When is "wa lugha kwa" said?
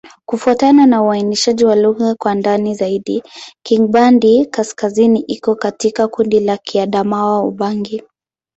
1.65-2.35